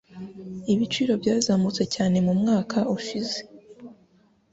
Ibiciro 0.73 1.13
byazamutse 1.21 1.83
cyane 1.93 2.17
mumwaka 2.25 2.77
ushize. 2.95 3.39